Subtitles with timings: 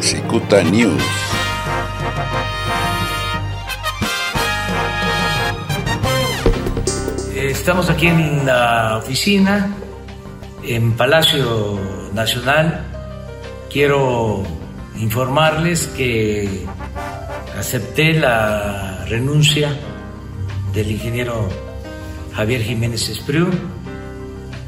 [0.00, 1.02] Cicuta News.
[7.34, 9.74] Estamos aquí en la oficina,
[10.62, 11.78] en Palacio
[12.12, 12.84] Nacional.
[13.70, 14.44] Quiero
[14.96, 16.64] informarles que
[17.58, 19.76] acepté la renuncia
[20.72, 21.48] del ingeniero
[22.34, 23.48] Javier Jiménez Espriu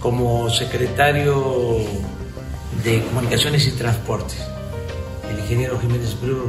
[0.00, 1.84] como secretario
[2.82, 4.59] de Comunicaciones y Transportes.
[5.30, 6.42] El ingeniero Jiménez Espriu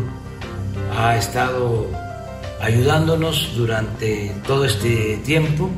[0.97, 1.87] ha estado
[2.59, 5.69] ayudándonos durante todo este tiempo.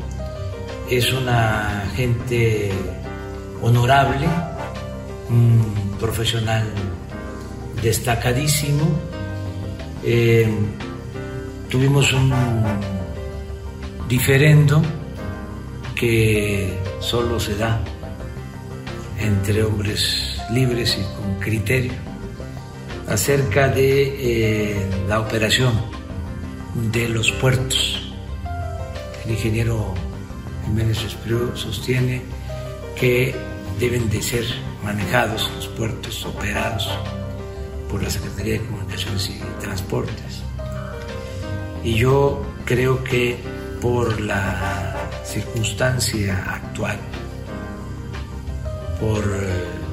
[0.90, 2.72] Es una gente
[3.62, 4.26] honorable,
[5.30, 6.66] un profesional
[7.82, 8.86] destacadísimo.
[10.06, 10.48] Eh,
[11.70, 12.34] tuvimos un
[14.08, 14.82] diferendo
[15.94, 17.82] que solo se da
[19.20, 22.13] entre hombres libres y con criterio
[23.08, 25.74] acerca de eh, la operación
[26.92, 28.14] de los puertos.
[29.26, 29.94] El ingeniero
[30.66, 32.22] Jiménez Espriu sostiene
[32.96, 33.36] que
[33.80, 34.46] deben de ser
[34.84, 36.90] manejados los puertos operados
[37.90, 40.44] por la Secretaría de Comunicaciones y Transportes.
[41.84, 43.38] Y yo creo que
[43.82, 46.98] por la circunstancia actual,
[49.00, 49.84] por eh,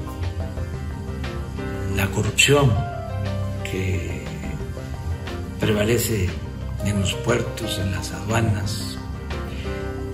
[1.97, 2.90] la corrupción
[3.71, 4.23] que
[5.59, 6.29] prevalece
[6.85, 8.99] en los puertos, en las aduanas,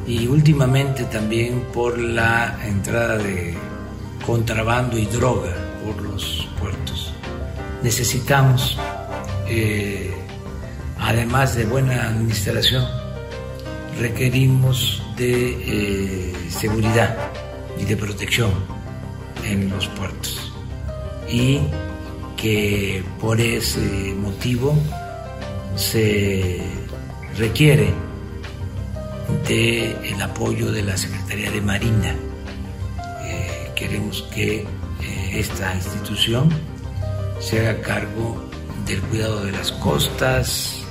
[0.07, 3.55] y últimamente también por la entrada de
[4.25, 7.13] contrabando y droga por los puertos.
[7.83, 8.79] Necesitamos,
[9.49, 10.13] eh,
[10.99, 12.85] además de buena administración,
[13.99, 17.17] requerimos de eh, seguridad
[17.79, 18.51] y de protección
[19.45, 20.53] en los puertos
[21.29, 21.61] y
[23.21, 24.77] por ese motivo
[25.77, 26.61] se
[27.37, 27.93] requiere
[29.47, 32.15] del el apoyo de la Secretaría de Marina.
[33.25, 34.67] Eh, queremos que eh,
[35.35, 36.49] esta institución
[37.41, 38.49] se haga cargo
[38.87, 40.83] del cuidado de las costas,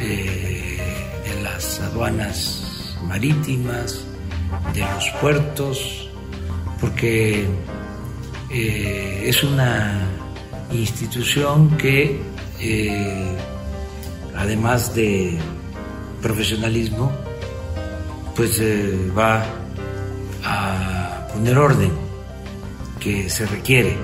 [0.00, 0.78] eh,
[1.24, 4.04] de las aduanas marítimas,
[4.72, 6.10] de los puertos,
[6.80, 7.46] porque
[8.50, 10.13] es una
[10.76, 12.20] institución que,
[14.34, 15.38] además de
[16.22, 17.12] profesionalismo,
[18.34, 19.44] pues eh, va
[20.42, 21.92] a poner orden
[22.98, 23.96] que se requiere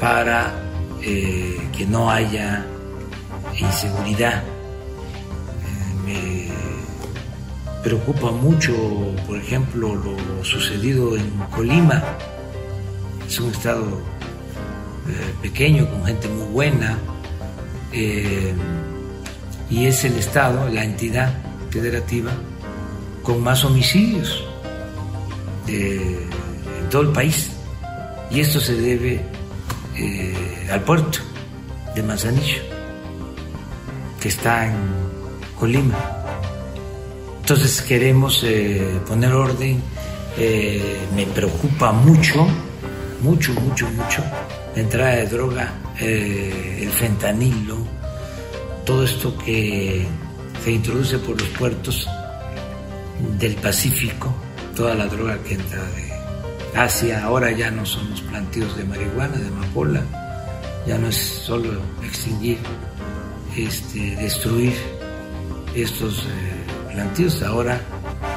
[0.00, 0.52] para
[1.02, 2.66] eh, que no haya
[3.58, 4.42] inseguridad.
[6.08, 6.50] Eh,
[7.78, 8.74] me preocupa mucho,
[9.26, 12.02] por ejemplo, lo sucedido en Colima.
[13.26, 14.00] Es un estado
[15.40, 16.98] pequeño, con gente muy buena,
[19.70, 21.32] y es el estado, la entidad
[21.70, 22.32] federativa,
[23.22, 24.44] con más homicidios
[25.68, 27.50] en todo el país.
[28.30, 29.20] Y esto se debe
[29.96, 31.18] eh, al puerto
[31.94, 32.62] de Manzanillo,
[34.20, 34.76] que está en
[35.58, 35.98] Colima.
[37.40, 39.82] Entonces queremos eh, poner orden.
[40.38, 42.46] Eh, me preocupa mucho,
[43.20, 44.22] mucho, mucho, mucho
[44.74, 47.78] la entrada de droga, el fentanilo,
[48.84, 50.06] todo esto que
[50.64, 52.08] se introduce por los puertos
[53.38, 54.34] del Pacífico,
[54.76, 56.12] toda la droga que entra de
[56.78, 60.02] Asia, ahora ya no son los plantíos de marihuana, de amapola,
[60.86, 62.58] ya no es solo extinguir,
[63.56, 64.72] este, destruir
[65.74, 67.80] estos eh, plantíos, ahora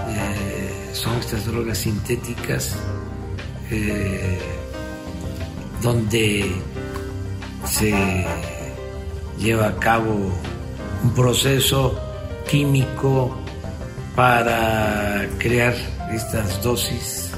[0.10, 2.76] eh, son estas drogas sintéticas
[3.72, 4.40] eh,
[5.86, 6.52] donde
[7.64, 7.94] se
[9.38, 10.32] lleva a cabo
[11.04, 11.96] un proceso
[12.50, 13.38] químico
[14.16, 15.76] para crear
[16.12, 17.30] estas dosis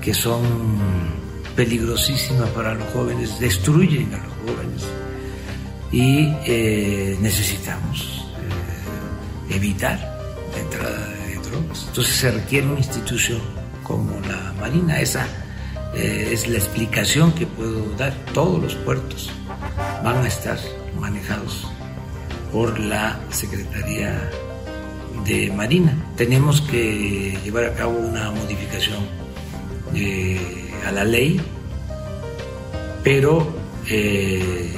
[0.00, 0.42] que son
[1.54, 4.82] peligrosísimas para los jóvenes, destruyen a los jóvenes
[5.92, 8.26] y eh, necesitamos
[9.50, 9.98] eh, evitar
[10.52, 11.84] la entrada de drogas.
[11.86, 13.40] Entonces se requiere una institución
[13.84, 15.28] como la Marina, esa
[15.98, 18.14] eh, es la explicación que puedo dar.
[18.32, 19.30] Todos los puertos
[20.04, 20.58] van a estar
[21.00, 21.66] manejados
[22.52, 24.30] por la Secretaría
[25.24, 25.92] de Marina.
[26.16, 29.00] Tenemos que llevar a cabo una modificación
[29.94, 31.40] eh, a la ley,
[33.02, 33.46] pero
[33.88, 34.72] eh,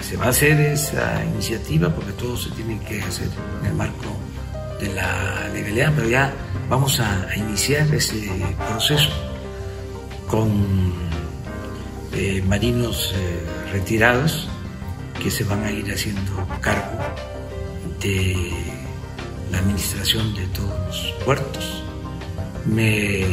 [0.00, 3.28] se va a hacer esa iniciativa porque todo se tiene que hacer
[3.60, 4.06] en el marco
[4.80, 6.32] de la legalidad, pero ya
[6.68, 8.30] vamos a, iniciar ese
[8.70, 9.10] proceso
[10.28, 10.92] con
[12.12, 14.48] eh, marinos eh, retirados
[15.22, 16.98] que se van a ir haciendo cargo
[18.00, 18.52] de
[19.50, 21.82] la administración de todos los puertos.
[22.64, 23.24] Me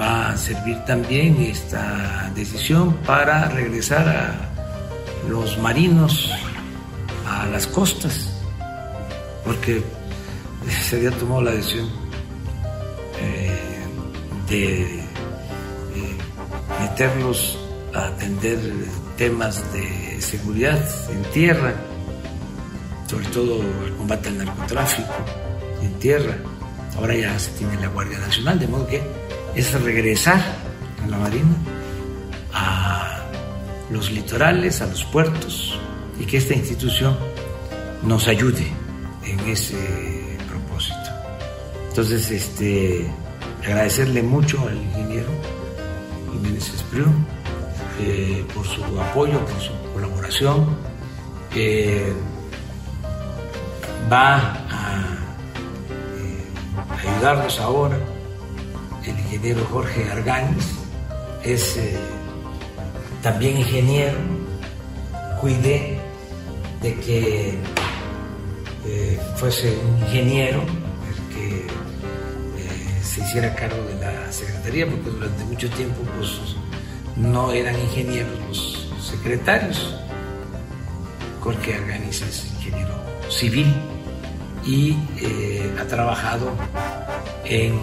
[0.00, 6.30] va a servir también esta decisión para regresar a los marinos
[7.26, 8.32] a las costas,
[9.44, 9.82] porque
[10.68, 11.88] se había tomado la decisión
[13.20, 13.58] eh,
[14.48, 15.05] de
[16.80, 17.58] meterlos
[17.94, 18.58] a atender
[19.16, 21.74] temas de seguridad en tierra,
[23.06, 25.14] sobre todo el combate al narcotráfico
[25.82, 26.36] en tierra.
[26.96, 29.02] Ahora ya se tiene la Guardia Nacional, de modo que
[29.54, 30.40] es regresar
[31.02, 31.56] a la Marina
[32.52, 33.20] a
[33.90, 35.78] los litorales, a los puertos
[36.18, 37.16] y que esta institución
[38.02, 38.66] nos ayude
[39.24, 39.76] en ese
[40.48, 41.10] propósito.
[41.88, 43.06] Entonces, este,
[43.62, 45.28] agradecerle mucho al ingeniero
[46.54, 47.06] Espriu
[48.00, 50.76] eh, por su apoyo, por su colaboración.
[54.12, 54.36] va
[54.70, 55.16] a
[56.18, 57.98] eh, ayudarnos ahora
[59.04, 60.74] el ingeniero Jorge Arganis,
[61.42, 61.98] es eh,
[63.22, 64.18] también ingeniero,
[65.40, 65.98] cuidé
[66.82, 67.58] de que
[69.36, 71.66] fuese un ingeniero el que
[73.16, 76.38] se hiciera cargo de la Secretaría, porque durante mucho tiempo pues,
[77.16, 79.94] no eran ingenieros los secretarios.
[81.40, 82.94] Jorge Arganis es ingeniero
[83.30, 83.72] civil
[84.66, 86.52] y eh, ha trabajado
[87.44, 87.78] en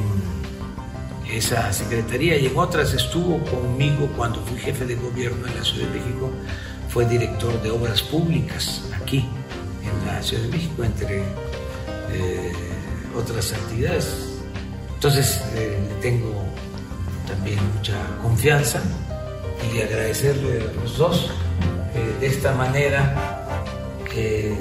[1.31, 5.87] esa secretaría y en otras estuvo conmigo cuando fui jefe de gobierno en la Ciudad
[5.87, 6.29] de México,
[6.89, 9.25] fue director de obras públicas aquí
[9.81, 11.23] en la Ciudad de México, entre
[12.11, 12.53] eh,
[13.15, 14.32] otras actividades.
[15.03, 16.33] Entonces eh, tengo
[17.27, 18.81] también mucha confianza
[19.75, 21.29] y agradecerle a los dos
[21.93, 23.43] eh, de esta manera
[24.09, 24.55] que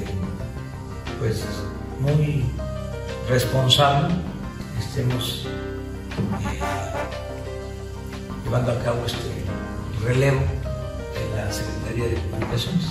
[1.21, 1.45] pues
[2.01, 2.45] muy
[3.29, 4.17] responsable
[4.81, 6.61] estemos eh,
[8.45, 9.45] llevando a cabo este
[10.05, 12.87] relevo en la Secretaría de Comunicaciones.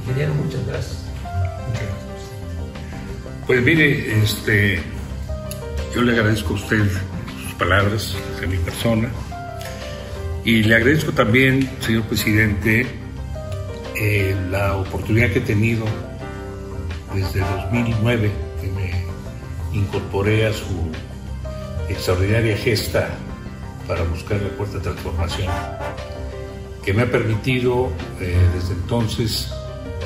[0.00, 1.04] Ingeniero, muchas gracias.
[1.68, 3.46] Muchas gracias.
[3.46, 4.82] Pues mire, este,
[5.94, 6.84] yo le agradezco a usted
[7.42, 9.10] sus palabras de mi persona.
[10.44, 12.86] Y le agradezco también, señor presidente,
[13.96, 15.84] eh, la oportunidad que he tenido
[17.14, 18.30] desde 2009,
[18.60, 20.90] que me incorporé a su
[21.88, 23.08] extraordinaria gesta
[23.86, 25.48] para buscar la cuarta transformación,
[26.84, 27.90] que me ha permitido
[28.20, 29.52] eh, desde entonces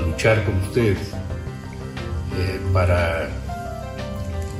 [0.07, 0.97] luchar con usted
[2.39, 3.29] eh, para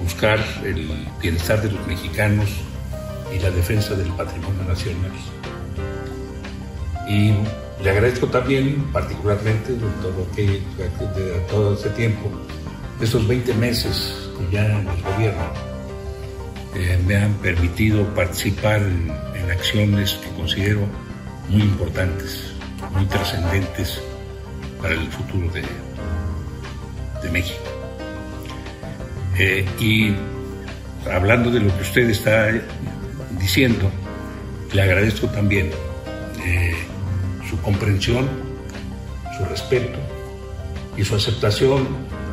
[0.03, 0.91] buscar el
[1.21, 2.49] bienestar de los mexicanos
[3.35, 5.13] y la defensa del patrimonio nacional.
[7.09, 7.33] Y
[7.83, 12.31] le agradezco también particularmente de todo, que, de todo este tiempo,
[13.01, 15.43] estos 20 meses que ya en el gobierno
[16.75, 19.11] eh, me han permitido participar en,
[19.51, 20.87] acciones que considero
[21.51, 22.55] muy importantes,
[22.93, 24.01] muy trascendentes
[24.81, 25.63] para el futuro de,
[27.23, 27.82] de México.
[29.45, 30.15] Eh, y
[31.11, 32.49] hablando de lo que usted está
[33.41, 33.91] diciendo,
[34.73, 35.69] le agradezco también
[36.45, 36.77] eh,
[37.51, 38.29] su comprensión,
[39.37, 39.99] su respeto
[40.97, 41.89] y su aceptación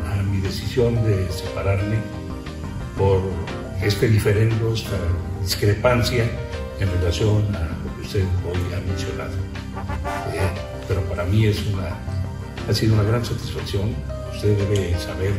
[0.05, 1.95] a mi decisión de separarme
[2.95, 3.23] por
[3.81, 4.99] este diferendo, esta
[5.41, 6.25] discrepancia
[6.79, 9.33] en relación a lo que usted hoy ha mencionado.
[10.31, 10.47] Eh,
[10.87, 11.89] pero para mí es una,
[12.69, 13.95] ha sido una gran satisfacción.
[14.31, 15.33] Usted debe saber,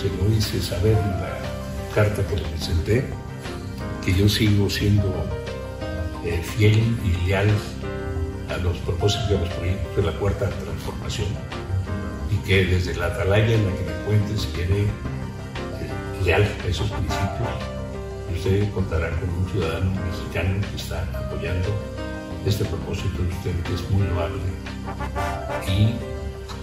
[0.00, 1.36] se lo hice saber en la
[1.94, 3.04] carta que le presenté,
[4.02, 5.12] que yo sigo siendo
[6.24, 7.50] eh, fiel y leal
[8.48, 11.28] a los propósitos y a los proyectos de la cuarta transformación
[12.30, 14.88] y que desde la atalaya en la que me encuentre seré eh,
[16.24, 17.50] leal a esos principios
[18.32, 21.68] y usted contará con un ciudadano mexicano que está apoyando
[22.46, 24.40] este propósito de usted que es muy loable
[25.68, 25.94] y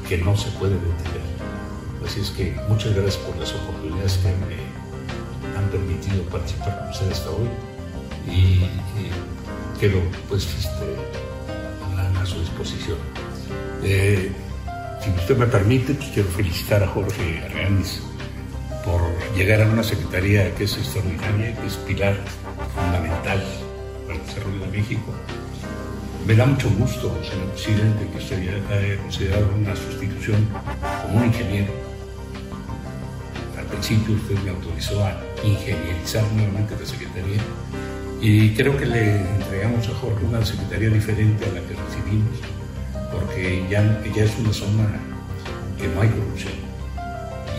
[0.07, 1.36] que no se puede detener.
[2.05, 7.11] Así es que muchas gracias por las oportunidades que me han permitido participar con usted
[7.11, 7.49] hasta hoy
[8.27, 8.61] y
[9.79, 10.85] quedo pues este,
[11.97, 12.97] a, su disposición.
[13.83, 14.31] Eh,
[15.01, 18.01] si usted me permite, pues quiero felicitar a Jorge Arganis
[18.83, 19.01] por
[19.35, 22.17] llegar a una secretaría que es extraordinaria, que es pilar
[22.73, 23.43] fundamental
[24.05, 25.13] para el desarrollo de México.
[26.25, 28.37] Me da mucho gusto, señor presidente, que usted
[28.69, 30.47] haya considerado una sustitución
[31.03, 31.86] como un ingeniero.
[33.77, 37.39] Principio usted me autorizó a ingenierizar nuevamente la Secretaría
[38.19, 42.39] Y creo que le entregamos a Jorge una secretaría diferente a la que recibimos,
[43.11, 43.83] porque ya,
[44.15, 44.87] ya es una zona
[45.77, 46.53] que no hay corrupción.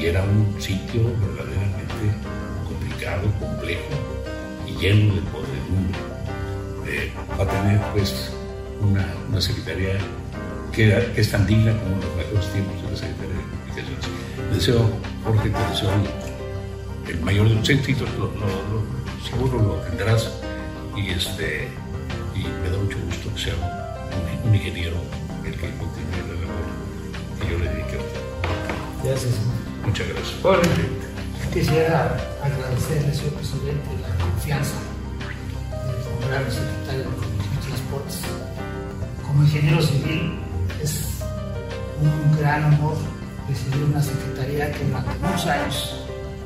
[0.00, 1.84] Y era un sitio verdaderamente
[2.66, 3.94] complicado, complejo
[4.66, 5.98] y lleno de podredumbre.
[6.88, 8.32] Eh, va a tener pues
[8.80, 9.98] una, una secretaría
[10.72, 14.54] que, que, es tan digna como los mejores tiempos de la Secretaría de.
[14.54, 14.90] Deseo,
[15.24, 15.90] Jorge, te deseo
[17.08, 18.82] el mayor de los éxitos, lo, lo, lo,
[19.28, 20.30] seguro lo tendrás
[20.96, 21.68] y, este,
[22.34, 23.54] y me da mucho gusto que sea
[24.44, 24.96] un, un ingeniero
[25.44, 26.64] el que continúe la labor
[27.40, 29.04] que yo le dediqué a usted.
[29.04, 29.34] Gracias.
[29.84, 30.42] Muchas gracias.
[30.42, 30.62] Bueno,
[31.52, 34.76] quisiera agradecerle, señor presidente, la confianza
[35.70, 38.20] de nombrar secretario de Comunicaciones y Transportes.
[39.26, 40.38] Como ingeniero civil,
[40.82, 41.22] es
[42.02, 43.17] un gran honor
[43.48, 46.04] recibir una secretaría que durante muchos años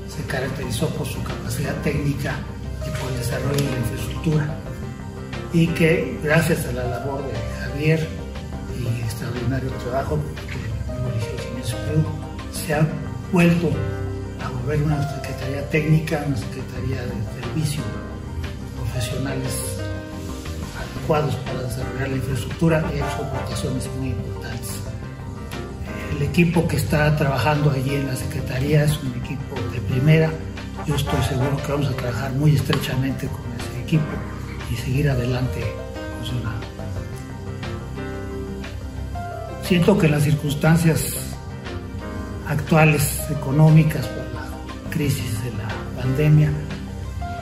[0.09, 2.37] se caracterizó por su capacidad técnica
[2.87, 4.59] y por el desarrollo de la infraestructura
[5.53, 8.09] y que gracias a la labor de Javier
[8.79, 10.19] y extraordinario trabajo
[10.49, 10.63] que
[11.71, 12.05] Perú
[12.53, 12.87] se ha
[13.33, 13.71] vuelto
[14.45, 17.83] a volver una secretaría técnica, una secretaría de servicio,
[18.77, 19.53] profesionales
[20.79, 24.81] adecuados para desarrollar la infraestructura y ha hecho aportaciones muy importantes.
[26.17, 30.31] El equipo que está trabajando allí en la Secretaría es un equipo de primera.
[30.87, 34.05] Yo estoy seguro que vamos a trabajar muy estrechamente con ese equipo
[34.71, 35.61] y seguir adelante
[36.19, 36.67] funcionando.
[39.63, 41.17] Siento que las circunstancias
[42.47, 46.51] actuales económicas por la crisis de la pandemia,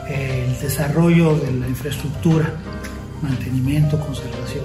[0.08, 2.52] el desarrollo de la infraestructura,
[3.20, 4.64] mantenimiento, conservación,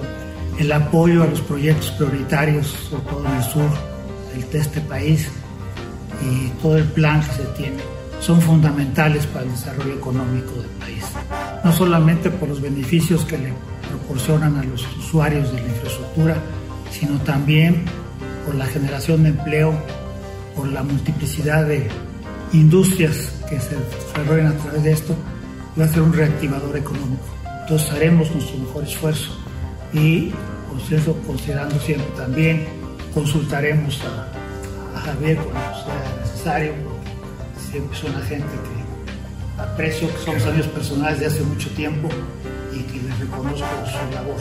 [0.58, 3.95] el apoyo a los proyectos prioritarios, sobre todo en el sur
[4.44, 5.28] de este país,
[6.22, 7.76] y todo el plan que se tiene,
[8.20, 11.04] son fundamentales para el desarrollo económico del país.
[11.64, 13.52] No solamente por los beneficios que le
[13.88, 16.36] proporcionan a los usuarios de la infraestructura,
[16.90, 17.84] sino también
[18.44, 19.74] por la generación de empleo,
[20.54, 21.88] por la multiplicidad de
[22.52, 25.14] industrias que se desarrollan a través de esto,
[25.78, 27.24] va a ser un reactivador económico.
[27.62, 29.36] Entonces haremos nuestro mejor esfuerzo
[29.92, 30.32] y
[30.68, 32.66] por eso, considerando siempre también,
[33.16, 40.18] consultaremos a, a Javier cuando sea necesario, porque siempre es una gente que aprecio, que
[40.22, 42.10] somos amigos personales de hace mucho tiempo
[42.74, 44.36] y que les reconozco su labor.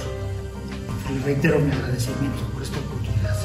[1.10, 3.38] Y les reitero mi agradecimiento por esta oportunidad.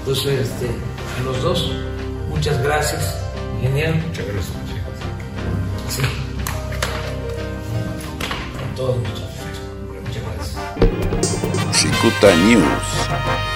[0.00, 1.72] Entonces, este, a los dos,
[2.28, 3.16] muchas gracias,
[3.62, 3.94] ingeniero.
[3.94, 4.56] Muchas gracias.
[5.90, 6.02] Sí.
[8.58, 9.60] Con todo muchas gracias.
[10.02, 11.76] Muchas gracias.
[11.76, 13.53] Cicuta News.